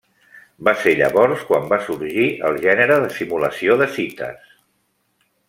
Va 0.67 0.71
ser 0.85 0.93
llavors 0.99 1.43
quan 1.49 1.67
va 1.73 1.79
sorgir 1.89 2.25
el 2.49 2.57
gènere 2.65 2.97
de 3.05 3.13
simulació 3.19 3.77
de 3.83 3.91
cites. 3.99 4.51